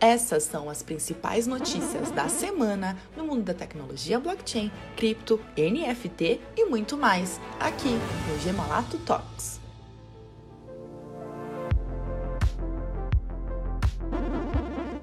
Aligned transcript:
Essas 0.00 0.44
são 0.44 0.70
as 0.70 0.82
principais 0.82 1.46
notícias 1.46 2.10
da 2.10 2.26
semana 2.26 2.96
no 3.14 3.26
mundo 3.26 3.42
da 3.42 3.52
tecnologia 3.52 4.18
blockchain, 4.18 4.72
cripto, 4.96 5.38
NFT 5.54 6.40
e 6.56 6.64
muito 6.64 6.96
mais, 6.96 7.38
aqui 7.60 7.90
no 8.26 8.38
Gemalato 8.40 8.96
Talks. 9.00 9.60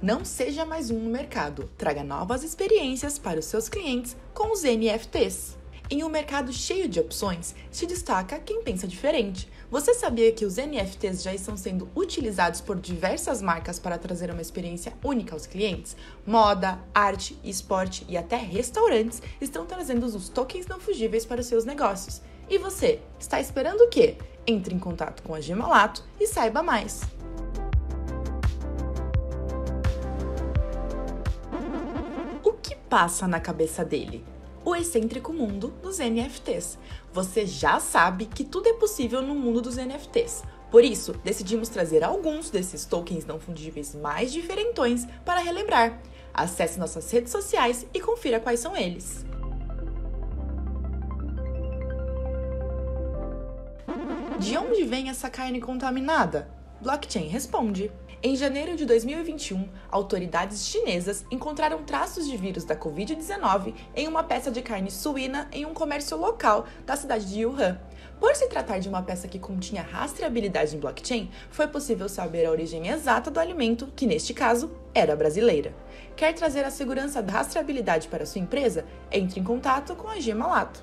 Não 0.00 0.24
seja 0.24 0.64
mais 0.64 0.90
um 0.90 0.98
no 0.98 1.10
mercado, 1.10 1.68
traga 1.76 2.02
novas 2.02 2.42
experiências 2.42 3.18
para 3.18 3.40
os 3.40 3.44
seus 3.44 3.68
clientes 3.68 4.16
com 4.32 4.50
os 4.50 4.62
NFTs. 4.62 5.58
Em 5.88 6.02
um 6.02 6.08
mercado 6.08 6.52
cheio 6.52 6.88
de 6.88 6.98
opções, 6.98 7.54
se 7.70 7.86
destaca 7.86 8.40
quem 8.40 8.60
pensa 8.60 8.88
diferente. 8.88 9.48
Você 9.70 9.94
sabia 9.94 10.32
que 10.32 10.44
os 10.44 10.56
NFTs 10.56 11.22
já 11.22 11.32
estão 11.32 11.56
sendo 11.56 11.88
utilizados 11.94 12.60
por 12.60 12.74
diversas 12.74 13.40
marcas 13.40 13.78
para 13.78 13.96
trazer 13.96 14.28
uma 14.32 14.42
experiência 14.42 14.92
única 15.04 15.32
aos 15.32 15.46
clientes? 15.46 15.96
Moda, 16.26 16.80
arte, 16.92 17.38
esporte 17.44 18.04
e 18.08 18.16
até 18.16 18.34
restaurantes 18.34 19.22
estão 19.40 19.64
trazendo 19.64 20.06
os 20.06 20.28
tokens 20.28 20.66
não 20.66 20.80
fugíveis 20.80 21.24
para 21.24 21.40
os 21.40 21.46
seus 21.46 21.64
negócios. 21.64 22.20
E 22.50 22.58
você, 22.58 23.00
está 23.20 23.40
esperando 23.40 23.82
o 23.82 23.88
quê? 23.88 24.16
Entre 24.44 24.74
em 24.74 24.80
contato 24.80 25.22
com 25.22 25.34
a 25.36 25.40
Gemalato 25.40 26.02
e 26.18 26.26
saiba 26.26 26.64
mais. 26.64 27.02
O 32.42 32.52
que 32.54 32.74
passa 32.74 33.28
na 33.28 33.38
cabeça 33.38 33.84
dele? 33.84 34.35
O 34.66 34.74
excêntrico 34.74 35.32
mundo 35.32 35.72
dos 35.80 36.00
NFTs. 36.00 36.76
Você 37.12 37.46
já 37.46 37.78
sabe 37.78 38.26
que 38.26 38.42
tudo 38.42 38.68
é 38.68 38.72
possível 38.72 39.22
no 39.22 39.32
mundo 39.32 39.62
dos 39.62 39.76
NFTs. 39.76 40.42
Por 40.72 40.82
isso, 40.82 41.12
decidimos 41.22 41.68
trazer 41.68 42.02
alguns 42.02 42.50
desses 42.50 42.84
tokens 42.84 43.24
não 43.24 43.38
fundíveis 43.38 43.94
mais 43.94 44.32
diferentões 44.32 45.06
para 45.24 45.38
relembrar. 45.38 46.02
Acesse 46.34 46.80
nossas 46.80 47.08
redes 47.12 47.30
sociais 47.30 47.86
e 47.94 48.00
confira 48.00 48.40
quais 48.40 48.58
são 48.58 48.76
eles. 48.76 49.24
De 54.40 54.58
onde 54.58 54.82
vem 54.82 55.08
essa 55.08 55.30
carne 55.30 55.60
contaminada? 55.60 56.50
Blockchain 56.80 57.28
responde. 57.28 57.92
Em 58.26 58.34
janeiro 58.34 58.74
de 58.74 58.84
2021, 58.84 59.68
autoridades 59.88 60.66
chinesas 60.66 61.24
encontraram 61.30 61.84
traços 61.84 62.26
de 62.26 62.36
vírus 62.36 62.64
da 62.64 62.74
Covid-19 62.74 63.72
em 63.94 64.08
uma 64.08 64.24
peça 64.24 64.50
de 64.50 64.62
carne 64.62 64.90
suína 64.90 65.48
em 65.52 65.64
um 65.64 65.72
comércio 65.72 66.16
local 66.16 66.66
da 66.84 66.96
cidade 66.96 67.32
de 67.32 67.46
Wuhan. 67.46 67.78
Por 68.18 68.34
se 68.34 68.48
tratar 68.48 68.80
de 68.80 68.88
uma 68.88 69.00
peça 69.00 69.28
que 69.28 69.38
continha 69.38 69.80
rastreabilidade 69.80 70.74
em 70.74 70.80
blockchain, 70.80 71.30
foi 71.50 71.68
possível 71.68 72.08
saber 72.08 72.46
a 72.46 72.50
origem 72.50 72.88
exata 72.88 73.30
do 73.30 73.38
alimento, 73.38 73.92
que 73.94 74.08
neste 74.08 74.34
caso 74.34 74.72
era 74.92 75.14
brasileira. 75.14 75.72
Quer 76.16 76.34
trazer 76.34 76.64
a 76.64 76.70
segurança 76.72 77.22
da 77.22 77.32
rastreabilidade 77.32 78.08
para 78.08 78.26
sua 78.26 78.40
empresa? 78.40 78.84
Entre 79.12 79.38
em 79.38 79.44
contato 79.44 79.94
com 79.94 80.08
a 80.08 80.18
Gemalato. 80.18 80.82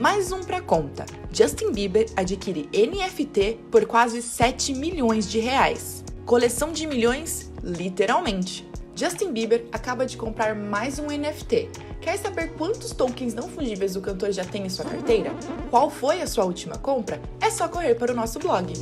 Mais 0.00 0.32
um 0.32 0.40
para 0.40 0.62
conta. 0.62 1.04
Justin 1.30 1.72
Bieber 1.72 2.06
adquire 2.16 2.70
NFT 2.72 3.60
por 3.70 3.84
quase 3.84 4.22
7 4.22 4.72
milhões 4.72 5.30
de 5.30 5.38
reais. 5.40 6.02
Coleção 6.24 6.72
de 6.72 6.86
milhões, 6.86 7.52
literalmente. 7.62 8.66
Justin 8.96 9.30
Bieber 9.30 9.66
acaba 9.70 10.06
de 10.06 10.16
comprar 10.16 10.54
mais 10.54 10.98
um 10.98 11.08
NFT. 11.08 11.68
Quer 12.00 12.16
saber 12.16 12.54
quantos 12.54 12.92
tokens 12.92 13.34
não 13.34 13.46
fungíveis 13.46 13.94
o 13.94 14.00
cantor 14.00 14.32
já 14.32 14.42
tem 14.42 14.64
em 14.64 14.70
sua 14.70 14.86
carteira? 14.86 15.32
Qual 15.68 15.90
foi 15.90 16.22
a 16.22 16.26
sua 16.26 16.46
última 16.46 16.78
compra? 16.78 17.20
É 17.38 17.50
só 17.50 17.68
correr 17.68 17.94
para 17.94 18.10
o 18.10 18.16
nosso 18.16 18.38
blog. 18.38 18.72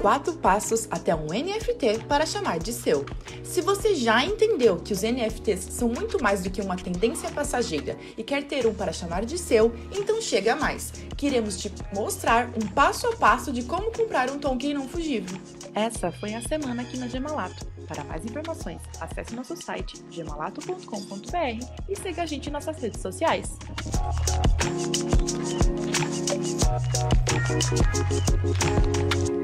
Quatro 0.00 0.32
passos 0.32 0.88
até 0.90 1.14
um 1.14 1.26
NFT 1.26 2.04
para 2.08 2.24
chamar 2.24 2.58
de 2.58 2.72
seu. 2.72 3.04
Se 3.44 3.60
você 3.60 3.94
já 3.94 4.24
entendeu 4.24 4.76
que 4.76 4.92
os 4.92 5.02
NFTs 5.02 5.60
são 5.70 5.88
muito 5.88 6.22
mais 6.22 6.42
do 6.42 6.50
que 6.50 6.62
uma 6.62 6.76
tendência 6.76 7.30
passageira 7.30 7.98
e 8.16 8.22
quer 8.22 8.44
ter 8.44 8.66
um 8.66 8.72
para 8.72 8.92
chamar 8.92 9.26
de 9.26 9.36
seu, 9.36 9.72
então 9.94 10.20
chega 10.22 10.56
mais. 10.56 10.92
Queremos 11.16 11.60
te 11.60 11.70
mostrar 11.92 12.48
um 12.48 12.66
passo 12.68 13.06
a 13.08 13.16
passo 13.16 13.52
de 13.52 13.62
como 13.62 13.92
comprar 13.92 14.30
um 14.30 14.38
token 14.38 14.74
não 14.74 14.88
fugível. 14.88 15.38
Essa 15.74 16.10
foi 16.10 16.34
a 16.34 16.40
semana 16.40 16.82
aqui 16.82 16.96
na 16.96 17.06
Gemalato. 17.06 17.66
Para 17.86 18.02
mais 18.04 18.24
informações, 18.24 18.80
acesse 19.00 19.34
nosso 19.34 19.56
site 19.56 20.02
gemalato.com.br 20.10 21.66
e 21.88 21.96
siga 21.96 22.22
a 22.22 22.26
gente 22.26 22.48
em 22.48 22.52
nossas 22.52 22.76
redes 22.78 23.00
sociais. 23.02 23.58
Música 27.52 29.39